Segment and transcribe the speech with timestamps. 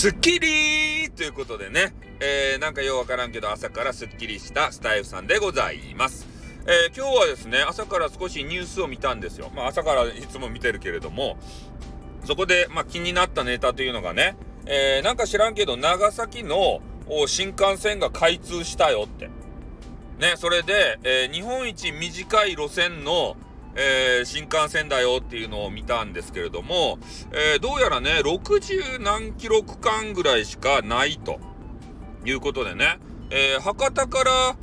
[0.00, 6.26] スッキリということでね、えー、なんかようわからんけど朝からスッキリしたスタイフさんでございます。
[6.66, 9.50] えー、今日はですね、朝から少しニュースを見たんですよ。
[9.54, 11.36] まあ朝からいつも見てるけれども、
[12.24, 16.80] そこで、まあ、気になったネタというのがね、えー、なんか知らんけど長崎の
[17.26, 19.26] 新幹線が開通したよって。
[20.18, 23.36] ね、それで、えー、日本一短い路線の、
[23.76, 26.98] えー、新幹線だよっていうのを見たんですけれども、
[27.32, 31.38] えー、どうやらね、60何キロ区間ぐらいしかないと。
[32.22, 32.98] いうことでね、
[33.30, 34.56] えー、博多から、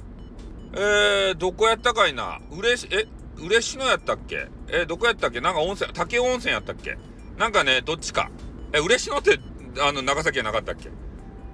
[0.74, 3.08] えー、どこやったかいな、嬉し、え、
[3.44, 4.48] 嬉野やったっけ？
[4.68, 5.42] えどこやったっけ？
[5.42, 6.98] なんか温泉、竹温泉やったっけ？
[7.38, 8.30] なんかね、どっちか。
[8.74, 9.40] え、嬉野って、
[9.80, 10.90] あの、長崎やなかったっけ？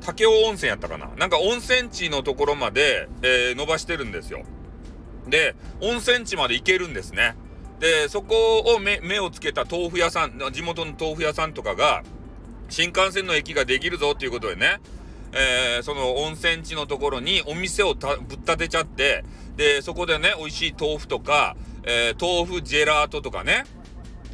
[0.01, 1.09] 竹尾温泉やったかな？
[1.15, 4.43] なんか温泉地のところまで、えー、伸ばしてるんですよ。
[5.29, 7.35] で、温泉地まで行けるんですね。
[7.83, 12.01] で、そこを目をつけた豆腐屋さん、地元の豆腐屋さんとかが、
[12.69, 14.79] 新幹線の駅ができるぞっていうことでね、
[15.33, 19.25] えー、その温泉地のところにお店をぶっ立てちゃって、
[19.57, 23.65] で、そこでね、美味しい豆腐とか、えー、豆腐ジェラートとかね、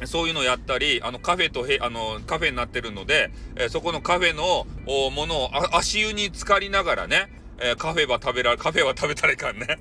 [0.04, 4.64] そういうのやったり、あの、カフェとへ、あの、カフェになってるので、えー、そこのカフェの
[5.10, 7.26] ものを足湯に浸かりながらね、
[7.58, 9.80] えー、カフェは食べられ、カフェは食べたらいかんね。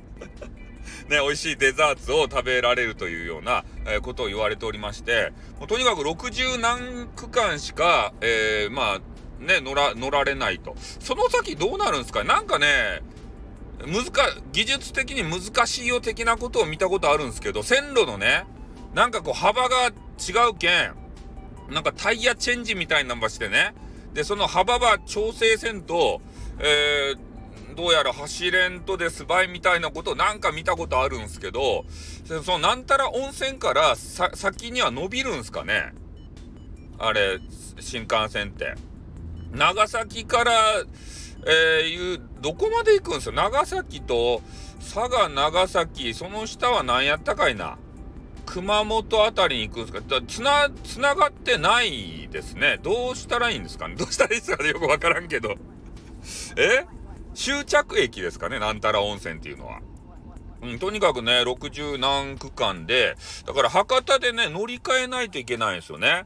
[1.09, 10.75] ね、美味しいデザーツを食べられるというような、えー、ことを言われておりまして、もうとにかく60何区間しか、えー、まあ、ね、乗ら、乗られないと。
[10.99, 12.23] その先どうなるんですか？
[12.23, 13.01] なんかね、
[13.79, 14.03] 難、
[14.51, 18.45] 技術的に難しいよ的なことを見たことあるんですけど、線路のね、
[18.93, 20.93] なんかこう幅が違うけん、
[21.69, 23.73] なんかタイヤチェンジみたいな場してね、
[24.13, 26.21] で、その幅は調整せんと、
[26.59, 27.17] えー、
[27.75, 29.25] どうやら走れんとです。
[29.25, 31.85] ばいみたいなことなんか見たことあるんすけど、
[32.43, 35.93] そのなんたら温泉から先には伸びるんすかね。
[36.97, 37.39] あれ、
[37.79, 38.75] 新幹線って。
[39.51, 40.53] 長崎から、
[41.47, 43.31] えー、いう、どこまで行くんすよ。
[43.31, 44.41] 長崎と
[44.79, 47.77] 佐賀、長崎、その下は何やったかいな。
[48.45, 50.21] 熊本あたりに行くんですか。
[50.27, 52.79] つな、つながってないですね。
[52.81, 53.95] どうしたらいいんですかね。
[53.95, 54.69] どうしたらいいですかね。
[54.69, 55.55] よくわからんけど。
[56.57, 56.85] え？
[57.33, 59.79] 終着駅ですかね、なんたら温泉っていうのは。
[60.61, 66.25] うん、とにかくね、60何区間で、だから博多でね、乗り換えないといけないんですよね。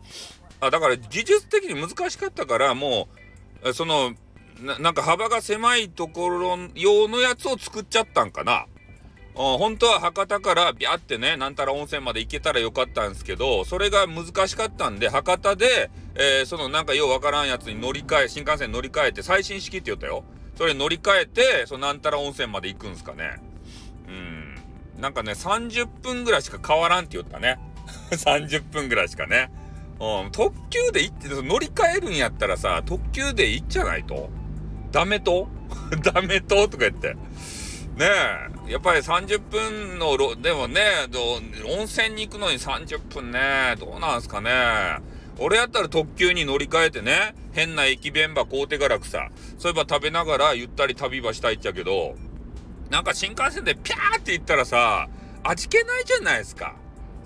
[0.59, 3.07] あ、だから技術的に難しかったから、も
[3.63, 4.13] う、その、
[4.61, 8.65] ななんか幅が狭いところ用のやつを作っちゃったんかな。
[9.35, 20.23] 本当は博多からビャってね、なんたら温泉まで行けたらよかったんですけど、それが難しかったんで、博多で、えー、そのなんかようわからんやつに乗り換え、新幹線乗り換えて最新式って言ったよ。
[20.55, 23.41] それ乗り換えて、そのなんたら温泉まで行くんすかね。
[24.07, 25.01] うん。
[25.01, 27.59] なんかね、30分ぐらいしか変わらんって言ったね。
[28.11, 29.51] 30分ぐらいしかね。
[29.99, 34.29] うん、特急で行って、乗り換えるんやったらさ、特急で行っちゃないと？
[34.91, 35.47] ダメと？
[36.03, 36.67] ダメと？
[36.67, 37.13] とか言って。
[37.95, 38.07] ね
[38.67, 40.81] え、やっぱり30分のでもね、
[41.77, 44.97] 温泉に行くのに30分ね、どうなんすかね。
[45.39, 52.15] 俺やったら特急に乗り換えてね、変な駅弁ば買うてからくさ、そういえば食べながらゆったり旅ばしたいっちゃけど、
[52.89, 55.09] なんか新幹線でピャーって行ったらさ、
[55.43, 56.75] 味気ないじゃないですか。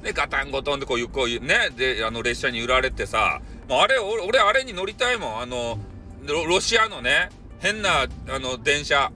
[0.04, 5.42] で、ガタンゴトンでこういう、こうね、で、あの列車に揺られてさ、もうあれ、俺、あれに乗りたいもん。
[5.42, 5.78] あの、
[6.26, 7.30] ロシアのね、
[7.60, 9.12] 変な、あの、電車。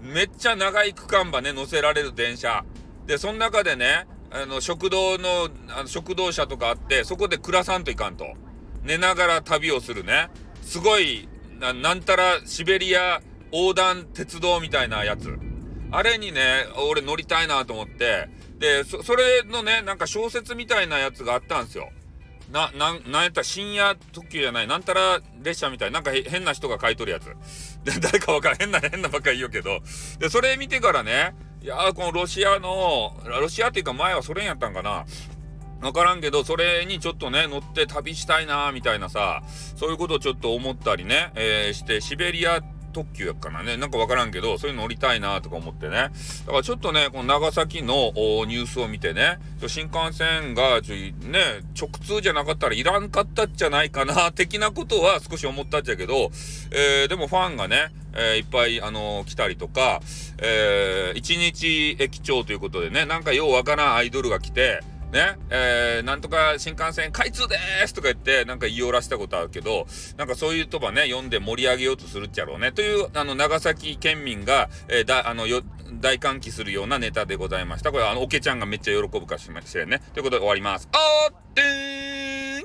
[0.00, 2.64] めっちゃ長い区間ばね、乗せられる電車。
[3.06, 8.26] で、その中でね、あの、食堂の、あの食堂車とかあって、そこで暮らさんといかんと。
[8.82, 10.30] 寝ながら旅をするね。
[10.62, 11.28] すごい、
[11.60, 13.20] なんたらシベリア
[13.52, 15.38] 横断鉄道みたいなやつ。
[15.90, 18.28] あれにね、俺乗りたいなと思って、
[18.58, 21.90] で、そ、れのね、なんか小説みたいなやつがあったんですよ。
[22.50, 27.26] な、なん、なんやったら深夜特急じゃない、なんたら列車みたいなんか変な人が書いとるやつ。
[27.84, 29.80] で、誰かわからん、変な、変なばっかり言うけど。
[30.18, 35.06] で、それ見てからね、いやー、このロシアの、ロシアっていうか前はソ連やったんかな。
[35.80, 39.44] わからんけど、それにちょっとね、乗って旅したいなーみたいなさ、
[39.76, 43.76] そういうことをちょっと思ったりね、えー、して、シベリアって特急やかなね。
[43.76, 45.96] なんかわからんけど、そういう乗りたいなとか思ってね。
[45.96, 48.12] だからちょっとね、この長崎の
[48.46, 50.96] ニュースを見てね、新幹線がちょ、
[51.26, 51.40] ね、
[51.78, 56.30] 直通じゃなかったらいらんかったんじゃないかな、 的なことは少し思ったっちゃけど、
[56.70, 60.00] えー、でもファンがね、えー、いっぱい、あのー、来たりとか、
[60.38, 64.80] えー、一日駅長ということでね、なんかようわからんアイドルが来て、
[65.12, 67.56] ね、えー、なんとか新幹線開通で
[67.86, 69.86] すとか言って、なんか言いおらしたことあるけど、
[70.16, 72.72] なんかそういう言葉ね、読んで盛り上げようとするっちゃろうね。
[72.72, 75.62] という、あの、長崎県民が、えー、だ、あの、よ、
[76.00, 77.92] 大歓喜するようなネタでございました。
[77.92, 80.00] これ、あの、おけちゃんがめっちゃ喜ぶかしまれんね。
[80.14, 80.88] ということで終わります。
[80.92, 82.62] あーってーん